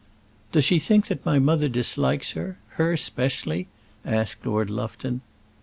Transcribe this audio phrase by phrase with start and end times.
[0.51, 3.67] "Does she think that my mother dislikes her her specially?"
[4.03, 5.21] asked Lord Lufton.